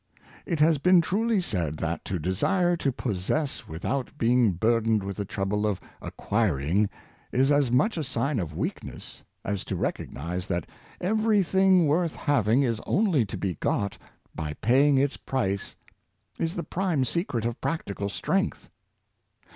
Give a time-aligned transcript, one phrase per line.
[0.47, 5.17] It has been truly said that to desire to possess with out being burdened with
[5.17, 6.89] the trouble of acquiring
[7.31, 10.67] is as much a sign of weakness, as to recognize that
[10.99, 13.95] every thing worth having is only to be got
[14.33, 15.75] by paying its price
[16.39, 18.71] is the prime secret of practical strength.